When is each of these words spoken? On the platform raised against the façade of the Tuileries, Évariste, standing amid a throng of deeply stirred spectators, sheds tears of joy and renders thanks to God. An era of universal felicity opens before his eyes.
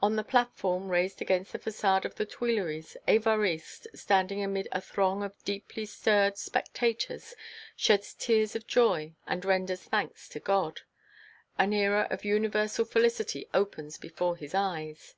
On 0.00 0.16
the 0.16 0.24
platform 0.24 0.88
raised 0.90 1.20
against 1.20 1.52
the 1.52 1.58
façade 1.58 2.06
of 2.06 2.14
the 2.14 2.24
Tuileries, 2.24 2.96
Évariste, 3.06 3.86
standing 3.94 4.42
amid 4.42 4.66
a 4.72 4.80
throng 4.80 5.22
of 5.22 5.44
deeply 5.44 5.84
stirred 5.84 6.38
spectators, 6.38 7.34
sheds 7.76 8.14
tears 8.14 8.56
of 8.56 8.66
joy 8.66 9.12
and 9.26 9.44
renders 9.44 9.82
thanks 9.82 10.26
to 10.30 10.40
God. 10.40 10.80
An 11.58 11.74
era 11.74 12.08
of 12.10 12.24
universal 12.24 12.86
felicity 12.86 13.46
opens 13.52 13.98
before 13.98 14.36
his 14.38 14.54
eyes. 14.54 15.16